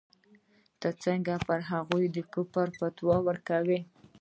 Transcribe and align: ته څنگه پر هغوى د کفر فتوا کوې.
ته 0.79 0.89
څنگه 1.03 1.35
پر 1.47 1.59
هغوى 1.71 2.05
د 2.15 2.17
کفر 2.33 2.67
فتوا 2.79 3.17
کوې. 3.47 3.79